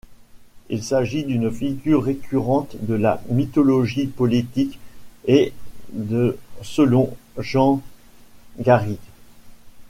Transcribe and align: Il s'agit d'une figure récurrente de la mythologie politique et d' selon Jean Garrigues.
Il 0.69 0.83
s'agit 0.83 1.25
d'une 1.25 1.51
figure 1.51 2.03
récurrente 2.05 2.75
de 2.87 2.95
la 2.95 3.21
mythologie 3.29 4.07
politique 4.07 4.79
et 5.25 5.53
d' 5.91 6.35
selon 6.63 7.15
Jean 7.37 7.83
Garrigues. 8.59 8.97